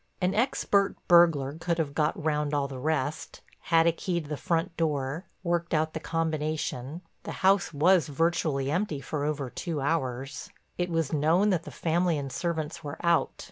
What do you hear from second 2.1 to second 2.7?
round all